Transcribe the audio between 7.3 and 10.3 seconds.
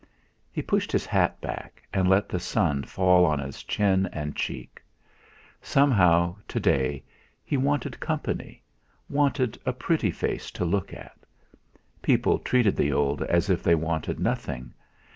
he wanted company wanted a pretty